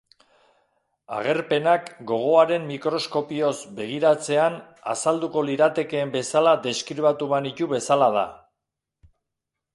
[1.17, 4.57] Agerpenak gogoaren mikroskopioz begiratzean
[4.95, 8.27] azalduko liratekeen bezala deskribatu banitu bezala da.